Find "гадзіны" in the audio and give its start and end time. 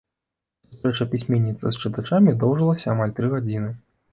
3.37-3.71